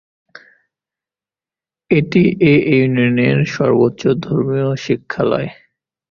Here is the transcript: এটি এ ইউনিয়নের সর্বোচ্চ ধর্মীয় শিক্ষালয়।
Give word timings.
এটি 1.91 2.21
এ 2.43 2.53
ইউনিয়নের 2.71 3.37
সর্বোচ্চ 3.55 4.01
ধর্মীয় 4.23 4.69
শিক্ষালয়। 4.85 5.49